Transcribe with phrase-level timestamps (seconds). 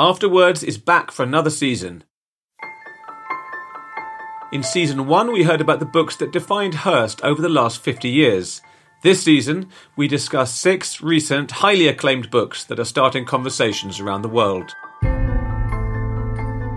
[0.00, 2.04] Afterwords is back for another season.
[4.52, 8.08] In season one, we heard about the books that defined Hurst over the last 50
[8.08, 8.62] years.
[9.02, 14.28] This season, we discuss six recent, highly acclaimed books that are starting conversations around the
[14.28, 14.72] world.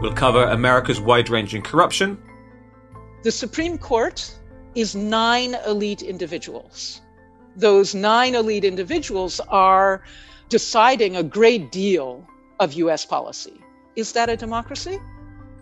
[0.02, 2.18] We'll cover America's wide ranging corruption.
[3.22, 4.36] The Supreme Court
[4.74, 7.02] is nine elite individuals.
[7.56, 10.02] Those nine elite individuals are
[10.50, 12.28] deciding a great deal
[12.62, 13.60] of US policy.
[13.96, 15.00] Is that a democracy?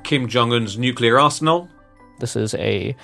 [0.03, 1.67] Kim Jong un's nuclear arsenal.
[2.19, 2.95] This is a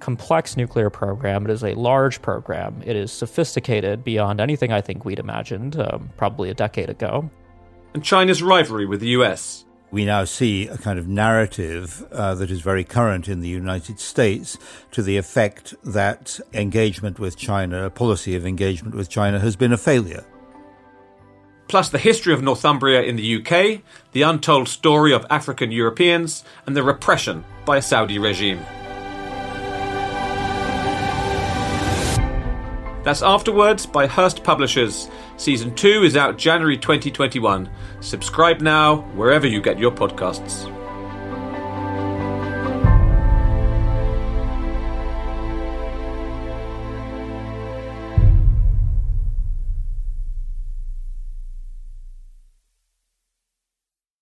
[0.00, 1.46] complex nuclear program.
[1.46, 2.82] It is a large program.
[2.84, 7.30] It is sophisticated beyond anything I think we'd imagined um, probably a decade ago.
[7.94, 9.64] And China's rivalry with the US.
[9.92, 14.00] We now see a kind of narrative uh, that is very current in the United
[14.00, 14.58] States
[14.90, 19.72] to the effect that engagement with China, a policy of engagement with China, has been
[19.72, 20.24] a failure.
[21.68, 23.82] Plus the history of Northumbria in the UK,
[24.12, 28.60] the untold story of African Europeans, and the repression by a Saudi regime.
[33.04, 35.10] That's Afterwords by Hurst Publishers.
[35.36, 37.68] Season 2 is out January 2021.
[38.00, 40.70] Subscribe now wherever you get your podcasts.